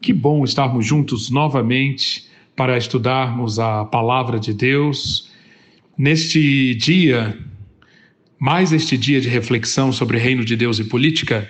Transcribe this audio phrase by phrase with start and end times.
[0.00, 5.30] Que bom estarmos juntos novamente para estudarmos a palavra de Deus.
[5.96, 7.38] Neste dia,
[8.38, 11.48] mais este dia de reflexão sobre reino de Deus e política,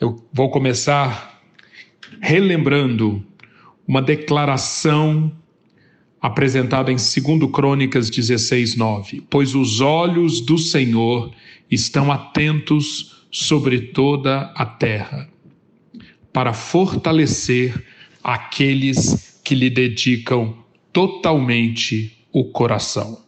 [0.00, 1.42] eu vou começar
[2.22, 3.22] relembrando
[3.86, 5.30] uma declaração
[6.22, 9.22] apresentada em 2 Crônicas 16, 9.
[9.28, 11.30] Pois os olhos do Senhor
[11.70, 15.28] estão atentos sobre toda a terra,
[16.34, 17.86] para fortalecer
[18.22, 20.56] aqueles que lhe dedicam
[20.92, 23.22] totalmente o coração.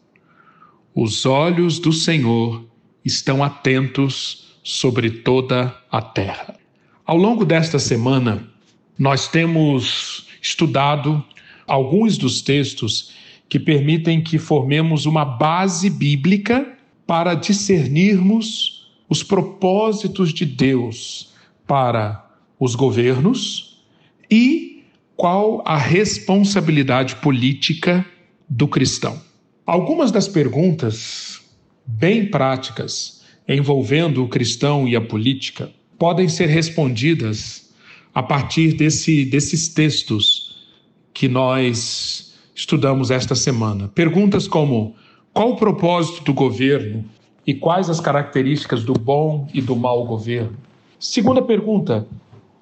[0.93, 2.67] Os olhos do Senhor
[3.05, 6.57] estão atentos sobre toda a terra.
[7.05, 8.51] Ao longo desta semana,
[8.99, 11.25] nós temos estudado
[11.65, 13.13] alguns dos textos
[13.49, 16.77] que permitem que formemos uma base bíblica
[17.07, 21.33] para discernirmos os propósitos de Deus
[21.65, 22.26] para
[22.59, 23.85] os governos
[24.31, 24.85] e
[25.17, 28.05] qual a responsabilidade política
[28.49, 29.21] do cristão.
[29.67, 31.41] Algumas das perguntas
[31.87, 37.73] bem práticas envolvendo o cristão e a política podem ser respondidas
[38.15, 40.57] a partir desse, desses textos
[41.13, 43.89] que nós estudamos esta semana.
[43.89, 44.95] Perguntas como:
[45.33, 47.05] qual o propósito do governo
[47.47, 50.57] e quais as características do bom e do mau governo?
[50.99, 52.07] Segunda pergunta: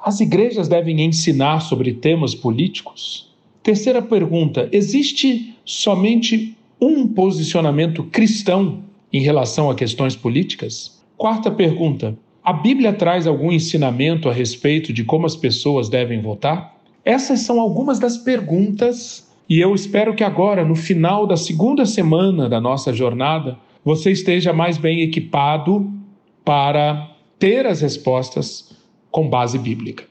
[0.04, 3.32] as igrejas devem ensinar sobre temas políticos?
[3.62, 8.80] Terceira pergunta: existe somente um posicionamento cristão
[9.10, 11.02] em relação a questões políticas?
[11.16, 16.76] Quarta pergunta: a Bíblia traz algum ensinamento a respeito de como as pessoas devem votar?
[17.02, 22.48] Essas são algumas das perguntas e eu espero que agora, no final da segunda semana
[22.48, 25.90] da nossa jornada, você esteja mais bem equipado
[26.44, 28.74] para ter as respostas
[29.14, 30.02] com base bíblica.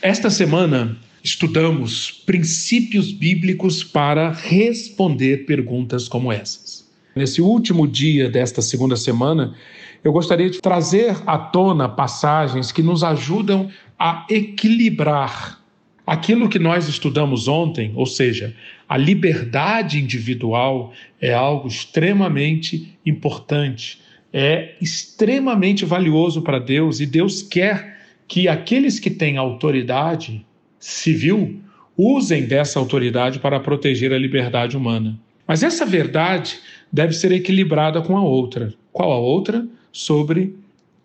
[0.00, 6.90] Esta semana estudamos princípios bíblicos para responder perguntas como essas.
[7.14, 9.54] Nesse último dia desta segunda semana,
[10.02, 13.68] eu gostaria de trazer à tona passagens que nos ajudam
[13.98, 15.60] a equilibrar
[16.06, 18.56] aquilo que nós estudamos ontem, ou seja,
[18.88, 24.00] a liberdade individual é algo extremamente importante,
[24.32, 27.95] é extremamente valioso para Deus e Deus quer
[28.28, 30.44] que aqueles que têm autoridade
[30.78, 31.60] civil
[31.96, 35.18] usem dessa autoridade para proteger a liberdade humana.
[35.46, 36.58] Mas essa verdade
[36.92, 38.74] deve ser equilibrada com a outra.
[38.92, 39.66] Qual a outra?
[39.92, 40.56] Sobre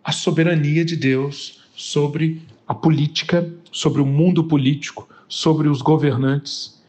[0.04, 6.82] a soberania de Deus, sobre a política, sobre o mundo político, sobre os governantes.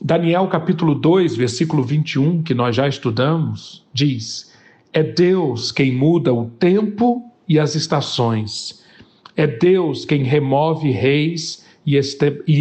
[0.00, 4.54] Daniel capítulo 2, versículo 21, que nós já estudamos, diz:
[4.92, 8.84] É Deus quem muda o tempo e as estações.
[9.38, 11.94] É Deus quem remove reis e,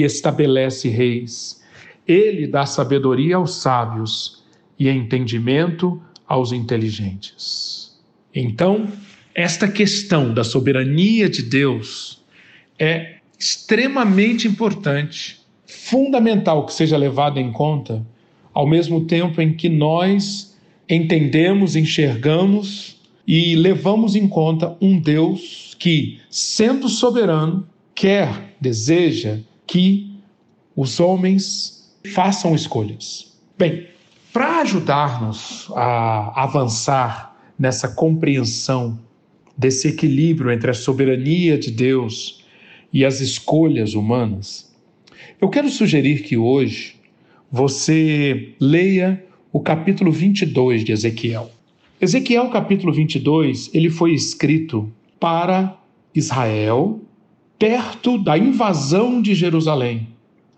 [0.04, 1.60] estabelece reis.
[2.08, 4.44] Ele dá sabedoria aos sábios
[4.78, 7.98] e entendimento aos inteligentes.
[8.32, 8.88] Então,
[9.34, 12.24] esta questão da soberania de Deus
[12.78, 18.06] é extremamente importante fundamental que seja levado em conta,
[18.54, 20.56] ao mesmo tempo em que nós
[20.88, 30.12] entendemos, enxergamos e levamos em conta um Deus que, sendo soberano, quer, deseja que
[30.76, 33.36] os homens façam escolhas.
[33.58, 33.88] Bem,
[34.32, 39.00] para ajudar-nos a avançar nessa compreensão
[39.58, 42.46] desse equilíbrio entre a soberania de Deus
[42.94, 44.72] e as escolhas humanas,
[45.42, 46.96] eu quero sugerir que hoje
[47.52, 51.50] você leia o capítulo 22 de Ezequiel.
[52.00, 55.78] Ezequiel capítulo 22, ele foi escrito para
[56.14, 57.02] Israel
[57.58, 60.08] perto da invasão de Jerusalém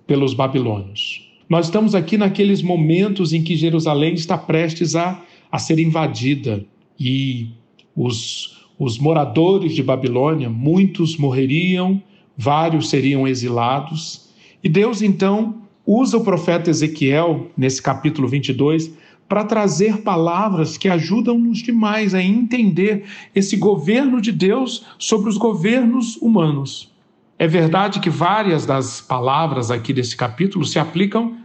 [0.05, 1.27] pelos babilônios.
[1.47, 5.21] Nós estamos aqui naqueles momentos em que Jerusalém está prestes a,
[5.51, 6.65] a ser invadida
[6.99, 7.49] e
[7.95, 12.01] os, os moradores de Babilônia, muitos morreriam,
[12.37, 14.29] vários seriam exilados
[14.63, 18.93] e Deus então usa o profeta Ezequiel, nesse capítulo 22,
[19.29, 23.05] para trazer palavras que ajudam-nos demais a entender
[23.35, 26.91] esse governo de Deus sobre os governos humanos.
[27.37, 31.37] É verdade que várias das palavras aqui desse capítulo se aplicam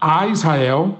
[0.00, 0.98] a Israel,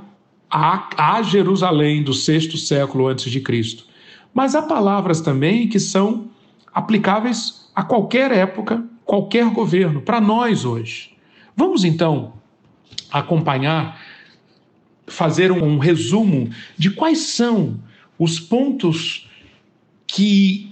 [0.50, 3.86] a, a Jerusalém do sexto século antes de Cristo.
[4.34, 6.28] Mas há palavras também que são
[6.74, 11.16] aplicáveis a qualquer época, qualquer governo, para nós hoje.
[11.56, 12.32] Vamos então
[13.12, 14.00] acompanhar,
[15.06, 17.80] fazer um resumo de quais são
[18.18, 19.28] os pontos
[20.06, 20.70] que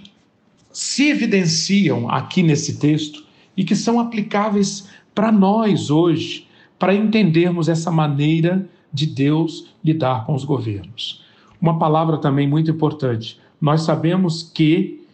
[0.73, 3.25] se evidenciam aqui nesse texto
[3.57, 6.47] e que são aplicáveis para nós hoje,
[6.79, 11.25] para entendermos essa maneira de Deus lidar com os governos.
[11.61, 13.39] Uma palavra também muito importante.
[13.61, 15.05] Nós sabemos que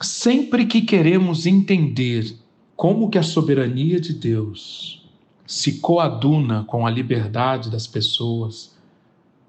[0.00, 2.36] sempre que queremos entender
[2.76, 4.97] como que a soberania de Deus
[5.48, 8.76] se coaduna com a liberdade das pessoas,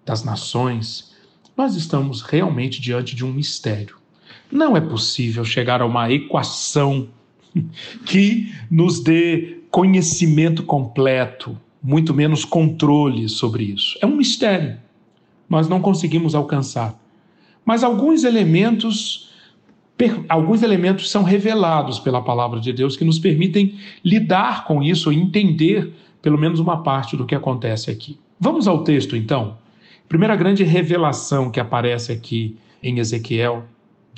[0.05, 1.13] das nações,
[1.57, 3.97] nós estamos realmente diante de um mistério.
[4.49, 7.09] Não é possível chegar a uma equação
[8.07, 13.99] que nos dê conhecimento completo, muito menos controle sobre isso.
[14.01, 14.77] É um mistério.
[15.49, 16.97] Nós não conseguimos alcançar.
[17.65, 19.28] Mas alguns elementos
[20.29, 25.93] alguns elementos são revelados pela palavra de Deus que nos permitem lidar com isso entender
[26.21, 28.17] pelo menos uma parte do que acontece aqui.
[28.39, 29.57] Vamos ao texto então.
[30.07, 33.65] Primeira grande revelação que aparece aqui em Ezequiel: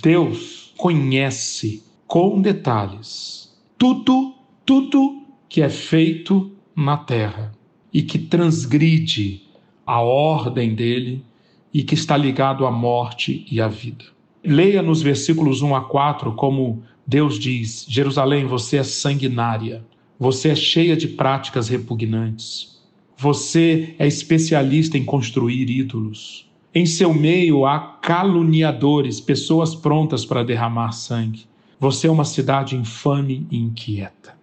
[0.02, 3.42] Deus conhece com detalhes
[3.82, 7.52] tudo, tudo que é feito na terra
[7.92, 9.42] e que transgride
[9.86, 11.26] a ordem dele
[11.74, 14.06] e que está ligado à morte e à vida.
[14.44, 19.84] Leia nos versículos 1 a 4 como Deus diz: Jerusalém, você é sanguinária,
[20.20, 22.82] você é cheia de práticas repugnantes,
[23.18, 26.50] você é especialista em construir ídolos.
[26.74, 31.46] Em seu meio há caluniadores, pessoas prontas para derramar sangue.
[31.80, 34.36] Você é uma cidade infame e inquieta.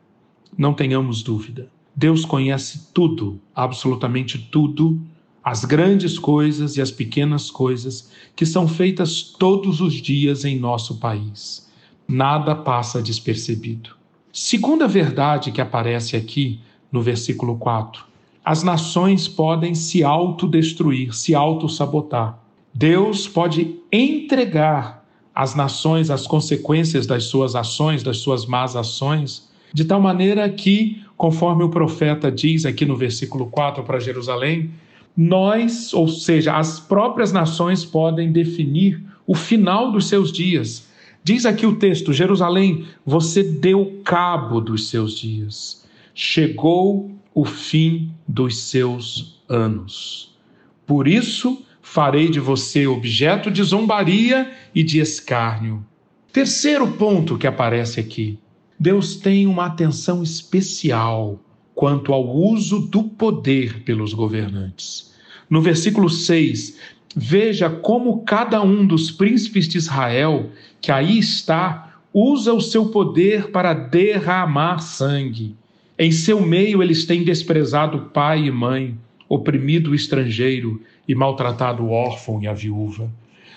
[0.56, 1.70] Não tenhamos dúvida.
[1.96, 5.00] Deus conhece tudo, absolutamente tudo,
[5.48, 10.96] as grandes coisas e as pequenas coisas que são feitas todos os dias em nosso
[10.98, 11.66] país.
[12.06, 13.96] Nada passa despercebido.
[14.30, 16.60] Segunda verdade que aparece aqui
[16.92, 18.04] no versículo 4:
[18.44, 22.38] as nações podem se autodestruir, se autossabotar.
[22.74, 25.02] Deus pode entregar
[25.34, 31.02] às nações as consequências das suas ações, das suas más ações, de tal maneira que,
[31.16, 34.70] conforme o profeta diz aqui no versículo 4 para Jerusalém,
[35.20, 40.86] nós, ou seja, as próprias nações podem definir o final dos seus dias.
[41.24, 45.84] Diz aqui o texto: Jerusalém, você deu cabo dos seus dias.
[46.14, 50.38] Chegou o fim dos seus anos.
[50.86, 55.84] Por isso, farei de você objeto de zombaria e de escárnio.
[56.32, 58.38] Terceiro ponto que aparece aqui:
[58.78, 61.40] Deus tem uma atenção especial
[61.74, 65.07] quanto ao uso do poder pelos governantes.
[65.48, 66.76] No versículo 6,
[67.16, 70.50] veja como cada um dos príncipes de Israel,
[70.80, 75.56] que aí está, usa o seu poder para derramar sangue.
[75.98, 78.96] Em seu meio eles têm desprezado pai e mãe,
[79.28, 83.10] oprimido o estrangeiro e maltratado o órfão e a viúva.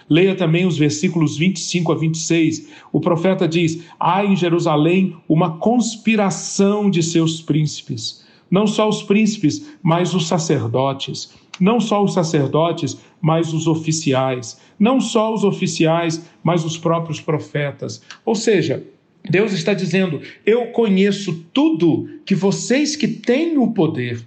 [0.09, 2.69] Leia também os versículos 25 a 26.
[2.91, 8.25] O profeta diz: Há em Jerusalém uma conspiração de seus príncipes.
[8.49, 14.99] Não só os príncipes, mas os sacerdotes não só os sacerdotes, mas os oficiais, não
[14.99, 18.01] só os oficiais, mas os próprios profetas.
[18.25, 18.83] Ou seja,
[19.29, 24.25] Deus está dizendo: Eu conheço tudo que vocês que têm o poder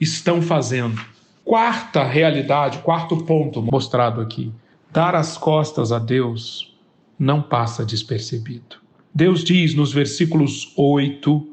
[0.00, 1.00] estão fazendo.
[1.44, 4.52] Quarta realidade, quarto ponto mostrado aqui:
[4.90, 6.74] dar as costas a Deus
[7.16, 8.82] não passa despercebido.
[9.14, 11.46] Deus diz nos versículos 8,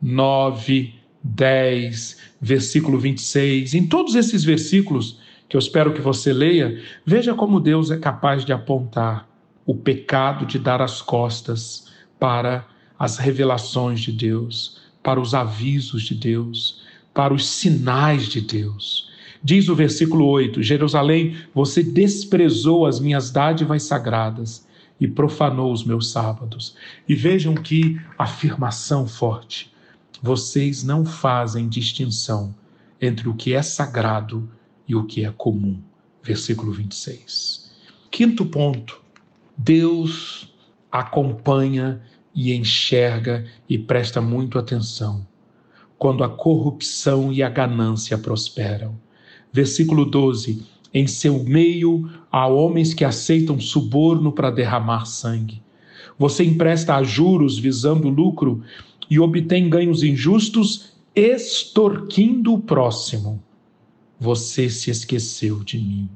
[0.00, 7.34] 9, 10, versículo 26, em todos esses versículos que eu espero que você leia, veja
[7.34, 9.28] como Deus é capaz de apontar
[9.64, 11.86] o pecado de dar as costas
[12.18, 12.66] para
[12.98, 16.82] as revelações de Deus, para os avisos de Deus,
[17.12, 19.10] para os sinais de Deus.
[19.42, 24.66] Diz o versículo 8: Jerusalém, você desprezou as minhas dádivas sagradas
[25.00, 26.76] e profanou os meus sábados.
[27.08, 29.71] E vejam que afirmação forte
[30.22, 32.54] vocês não fazem distinção
[33.00, 34.48] entre o que é sagrado
[34.86, 35.80] e o que é comum.
[36.22, 37.72] Versículo 26.
[38.10, 39.02] Quinto ponto:
[39.58, 40.54] Deus
[40.90, 42.00] acompanha
[42.34, 45.26] e enxerga e presta muito atenção
[45.98, 48.98] quando a corrupção e a ganância prosperam.
[49.52, 55.62] Versículo 12: Em seu meio há homens que aceitam suborno para derramar sangue.
[56.18, 58.62] Você empresta a juros visando lucro
[59.12, 63.42] e obtém ganhos injustos, extorquindo o próximo.
[64.18, 66.08] Você se esqueceu de mim.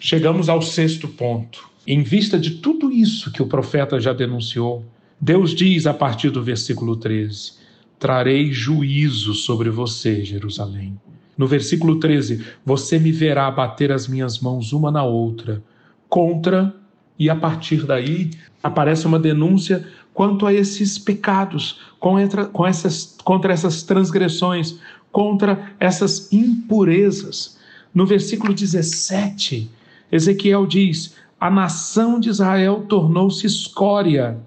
[0.00, 1.68] Chegamos ao sexto ponto.
[1.86, 4.82] Em vista de tudo isso que o profeta já denunciou,
[5.20, 7.52] Deus diz a partir do versículo 13:
[7.98, 10.98] Trarei juízo sobre você, Jerusalém.
[11.36, 15.62] No versículo 13, você me verá bater as minhas mãos uma na outra,
[16.08, 16.74] contra,
[17.18, 18.30] e a partir daí
[18.62, 24.78] aparece uma denúncia quanto a esses pecados, contra, com essas, contra essas transgressões,
[25.10, 27.58] contra essas impurezas.
[27.94, 29.70] No versículo 17,
[30.10, 34.40] Ezequiel diz: A nação de Israel tornou-se escória,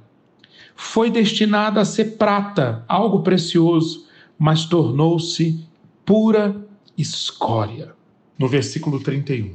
[0.76, 4.06] foi destinada a ser prata, algo precioso,
[4.38, 5.64] mas tornou-se
[6.06, 6.56] pura
[6.98, 7.94] escória.
[8.38, 9.54] No versículo 31,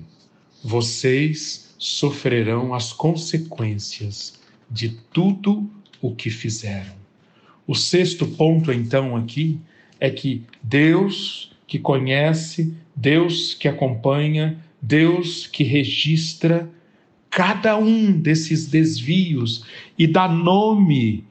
[0.64, 4.38] vocês sofrerão as consequências
[4.71, 5.69] de tudo
[6.00, 6.95] o que fizeram.
[7.66, 9.61] O sexto ponto, então, aqui
[9.99, 16.69] é que Deus que conhece, Deus que acompanha, Deus que registra
[17.30, 19.64] cada um desses desvios
[19.97, 21.25] e dá nome,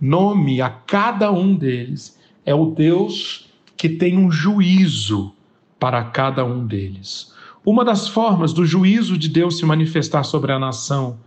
[0.00, 5.32] nome a cada um deles, é o Deus que tem um juízo
[5.78, 7.32] para cada um deles.
[7.64, 11.18] Uma das formas do juízo de Deus se manifestar sobre a nação,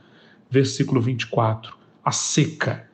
[0.49, 2.86] versículo 24, a seca.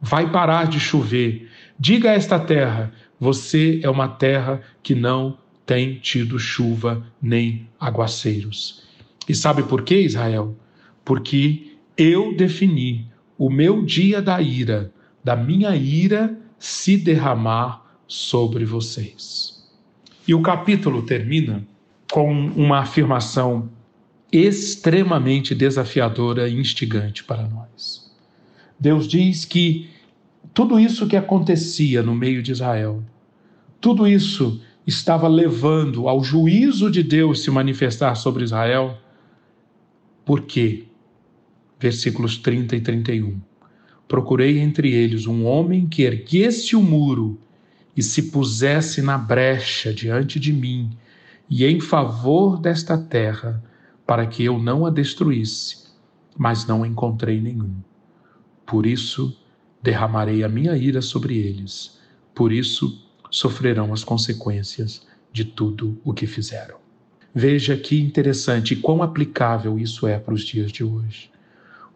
[0.00, 1.48] Vai parar de chover.
[1.78, 8.86] Diga a esta terra: você é uma terra que não tem tido chuva nem aguaceiros.
[9.28, 10.56] E sabe por quê, Israel?
[11.04, 19.68] Porque eu defini o meu dia da ira, da minha ira se derramar sobre vocês.
[20.26, 21.66] E o capítulo termina
[22.10, 23.70] com uma afirmação
[24.32, 27.97] extremamente desafiadora e instigante para nós.
[28.78, 29.88] Deus diz que
[30.54, 33.02] tudo isso que acontecia no meio de Israel,
[33.80, 38.96] tudo isso estava levando ao juízo de Deus se manifestar sobre Israel.
[40.24, 40.84] Por quê?
[41.78, 43.40] Versículos 30 e 31.
[44.08, 47.38] Procurei entre eles um homem que erguesse o muro
[47.96, 50.90] e se pusesse na brecha diante de mim
[51.50, 53.62] e em favor desta terra,
[54.06, 55.84] para que eu não a destruísse,
[56.36, 57.74] mas não encontrei nenhum.
[58.68, 59.34] Por isso,
[59.82, 61.98] derramarei a minha ira sobre eles,
[62.34, 66.76] por isso sofrerão as consequências de tudo o que fizeram.
[67.34, 71.30] Veja que interessante e quão aplicável isso é para os dias de hoje.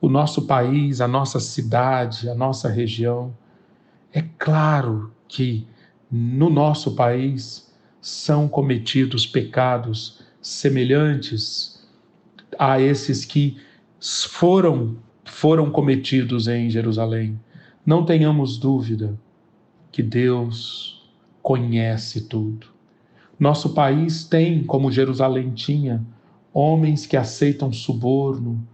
[0.00, 3.36] O nosso país, a nossa cidade, a nossa região,
[4.10, 5.66] é claro que
[6.10, 11.86] no nosso país são cometidos pecados semelhantes
[12.58, 13.58] a esses que
[14.00, 14.96] foram
[15.42, 17.36] foram cometidos em Jerusalém.
[17.84, 19.18] Não tenhamos dúvida
[19.90, 21.04] que Deus
[21.42, 22.68] conhece tudo.
[23.40, 26.00] Nosso país tem, como Jerusalém tinha,
[26.54, 28.64] homens que aceitam suborno,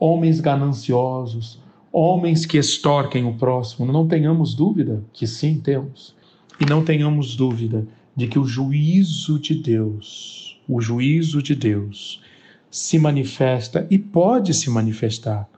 [0.00, 1.60] homens gananciosos,
[1.92, 3.86] homens que extorquem o próximo.
[3.86, 6.12] Não tenhamos dúvida que sim temos.
[6.60, 12.20] E não tenhamos dúvida de que o juízo de Deus, o juízo de Deus,
[12.68, 15.48] se manifesta e pode se manifestar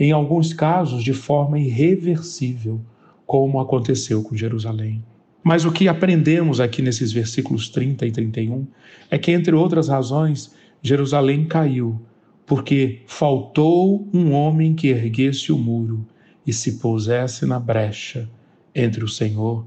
[0.00, 2.80] em alguns casos de forma irreversível,
[3.26, 5.04] como aconteceu com Jerusalém.
[5.44, 8.66] Mas o que aprendemos aqui nesses versículos 30 e 31
[9.10, 12.00] é que, entre outras razões, Jerusalém caiu,
[12.46, 16.06] porque faltou um homem que erguesse o muro
[16.46, 18.26] e se pusesse na brecha
[18.74, 19.66] entre o Senhor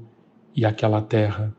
[0.54, 1.54] e aquela terra,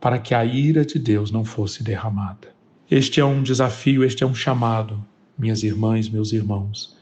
[0.00, 2.48] para que a ira de Deus não fosse derramada.
[2.90, 5.04] Este é um desafio, este é um chamado,
[5.38, 6.95] minhas irmãs, meus irmãos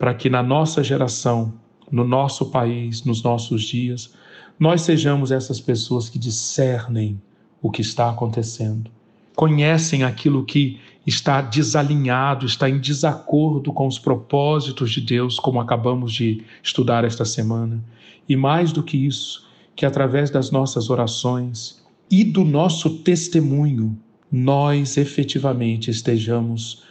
[0.00, 1.52] para que na nossa geração,
[1.92, 4.14] no nosso país, nos nossos dias,
[4.58, 7.20] nós sejamos essas pessoas que discernem
[7.60, 8.90] o que está acontecendo,
[9.36, 16.14] conhecem aquilo que está desalinhado, está em desacordo com os propósitos de Deus, como acabamos
[16.14, 17.84] de estudar esta semana.
[18.26, 23.98] E mais do que isso, que através das nossas orações e do nosso testemunho,
[24.32, 26.84] nós efetivamente estejamos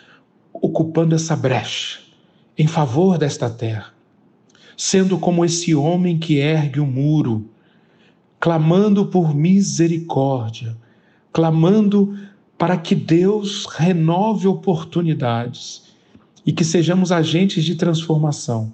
[0.53, 2.08] ocupando essa brecha
[2.59, 3.93] em favor desta terra,
[4.75, 7.49] sendo como esse homem que ergue o um muro,
[8.37, 10.75] clamando por misericórdia,
[11.31, 12.19] clamando
[12.57, 15.83] para que Deus renove oportunidades
[16.45, 18.73] e que sejamos agentes de transformação,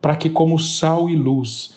[0.00, 1.74] para que, como sal e luz,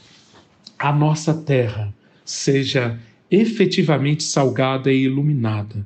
[0.79, 1.93] a nossa terra
[2.23, 2.97] seja
[3.29, 5.85] efetivamente salgada e iluminada,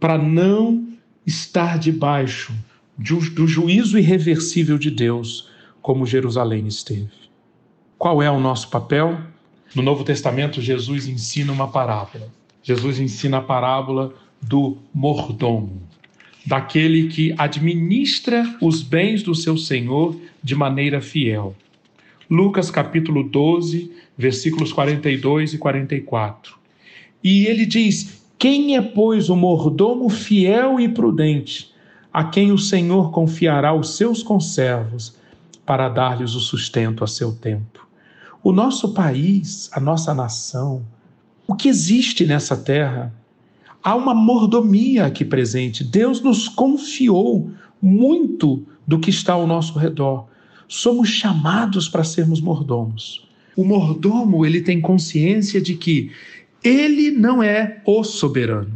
[0.00, 0.88] para não
[1.24, 2.52] estar debaixo
[2.96, 5.48] do juízo irreversível de Deus,
[5.82, 7.10] como Jerusalém esteve.
[7.98, 9.18] Qual é o nosso papel?
[9.74, 12.28] No Novo Testamento, Jesus ensina uma parábola.
[12.62, 15.82] Jesus ensina a parábola do mordomo,
[16.46, 21.54] daquele que administra os bens do seu senhor de maneira fiel.
[22.30, 26.56] Lucas capítulo 12, versículos 42 e 44.
[27.22, 31.73] E ele diz: Quem é, pois, o mordomo fiel e prudente?
[32.14, 35.16] A quem o Senhor confiará os seus conservos
[35.66, 37.84] para dar-lhes o sustento a seu tempo.
[38.40, 40.84] o nosso país, a nossa nação,
[41.48, 43.12] o que existe nessa terra.
[43.82, 45.82] Há uma mordomia aqui presente.
[45.82, 50.26] Deus nos confiou muito do que está ao nosso redor.
[50.68, 53.26] Somos chamados para sermos mordomos.
[53.56, 56.12] O mordomo, ele tem consciência de que
[56.62, 58.72] ele não é o soberano.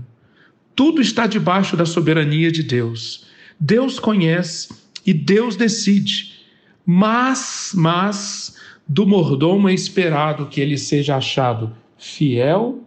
[0.74, 3.27] Tudo está debaixo da soberania de Deus.
[3.58, 4.68] Deus conhece
[5.04, 6.38] e Deus decide.
[6.84, 12.84] Mas, mas do mordomo é esperado que ele seja achado fiel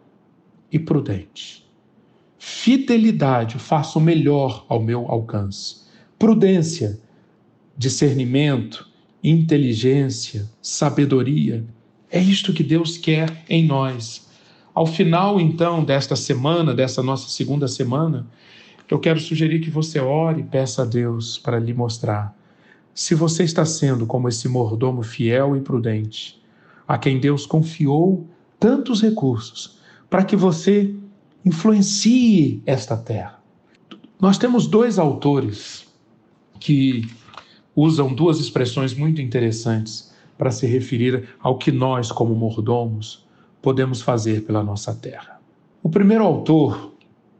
[0.71, 1.61] e prudente.
[2.39, 5.81] Fidelidade, faça o melhor ao meu alcance.
[6.17, 6.99] Prudência,
[7.77, 8.87] discernimento,
[9.23, 11.63] inteligência, sabedoria.
[12.09, 14.27] É isto que Deus quer em nós.
[14.73, 18.25] Ao final, então, desta semana, dessa nossa segunda semana,
[18.91, 22.37] eu quero sugerir que você ore e peça a Deus para lhe mostrar
[22.93, 26.43] se você está sendo como esse mordomo fiel e prudente,
[26.85, 28.27] a quem Deus confiou
[28.59, 29.79] tantos recursos
[30.09, 30.93] para que você
[31.45, 33.41] influencie esta terra.
[34.19, 35.87] Nós temos dois autores
[36.59, 37.09] que
[37.73, 43.25] usam duas expressões muito interessantes para se referir ao que nós, como mordomos,
[43.61, 45.39] podemos fazer pela nossa terra.
[45.81, 46.90] O primeiro autor,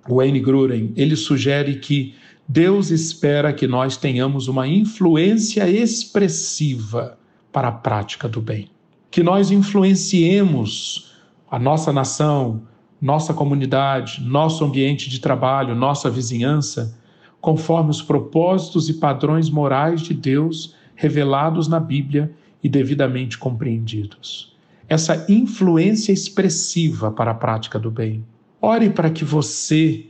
[0.08, 2.15] Wayne Gruden, ele sugere que
[2.48, 7.17] Deus espera que nós tenhamos uma influência expressiva
[7.51, 8.67] para a prática do bem.
[9.10, 11.13] Que nós influenciemos
[11.50, 12.63] a nossa nação,
[13.01, 16.98] nossa comunidade, nosso ambiente de trabalho, nossa vizinhança,
[17.39, 22.31] conforme os propósitos e padrões morais de Deus revelados na Bíblia
[22.63, 24.55] e devidamente compreendidos.
[24.88, 28.24] Essa influência expressiva para a prática do bem.
[28.62, 30.06] Ore para que você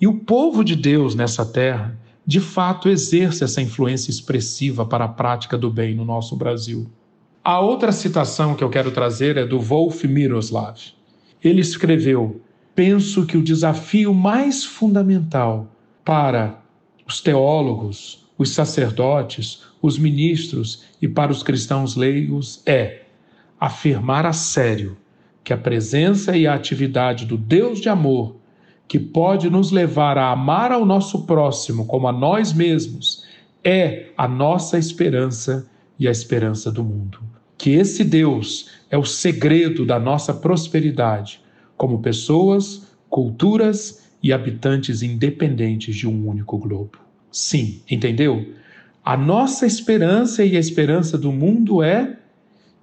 [0.00, 5.08] e o povo de Deus nessa terra, de fato, exerça essa influência expressiva para a
[5.08, 6.90] prática do bem no nosso Brasil.
[7.44, 10.76] A outra citação que eu quero trazer é do Wolf Miroslav.
[11.42, 12.40] Ele escreveu:
[12.74, 15.70] Penso que o desafio mais fundamental
[16.04, 16.60] para
[17.06, 23.02] os teólogos, os sacerdotes, os ministros e para os cristãos leigos é
[23.60, 24.96] afirmar a sério
[25.44, 28.36] que a presença e a atividade do Deus de amor
[28.92, 33.24] que pode nos levar a amar ao nosso próximo como a nós mesmos,
[33.64, 35.66] é a nossa esperança
[35.98, 37.18] e a esperança do mundo.
[37.56, 41.40] Que esse Deus é o segredo da nossa prosperidade,
[41.74, 46.98] como pessoas, culturas e habitantes independentes de um único globo.
[47.30, 48.52] Sim, entendeu?
[49.02, 52.18] A nossa esperança e a esperança do mundo é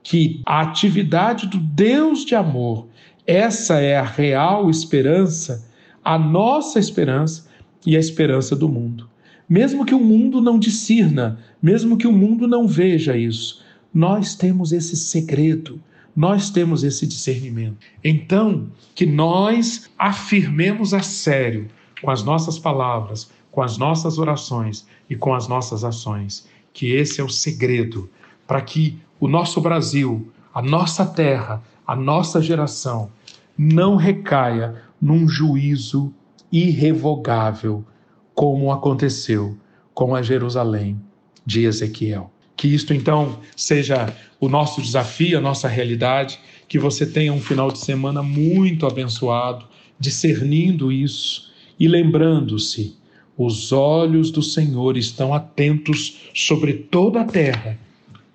[0.10, 2.88] que a atividade do Deus de amor,
[3.28, 5.70] essa é a real esperança
[6.04, 7.48] a nossa esperança
[7.86, 9.08] e a esperança do mundo.
[9.48, 14.72] Mesmo que o mundo não discirna, mesmo que o mundo não veja isso, nós temos
[14.72, 15.80] esse segredo,
[16.16, 17.78] nós temos esse discernimento.
[18.04, 21.68] Então, que nós afirmemos a sério,
[22.02, 27.22] com as nossas palavras, com as nossas orações e com as nossas ações, que esse
[27.22, 28.10] é o segredo
[28.50, 33.12] para que o nosso Brasil, a nossa terra, a nossa geração
[33.56, 36.12] não recaia num juízo
[36.52, 37.86] irrevogável,
[38.34, 39.56] como aconteceu
[39.94, 41.00] com a Jerusalém
[41.46, 42.32] de Ezequiel.
[42.58, 47.70] Que isto então seja o nosso desafio, a nossa realidade, que você tenha um final
[47.70, 49.68] de semana muito abençoado,
[50.00, 52.98] discernindo isso e lembrando-se:
[53.38, 57.78] os olhos do Senhor estão atentos sobre toda a terra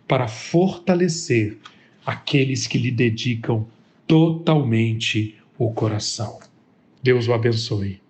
[0.06, 1.58] para fortalecer
[2.04, 3.66] aqueles que lhe dedicam
[4.06, 6.38] totalmente o coração.
[7.02, 8.03] Deus o abençoe.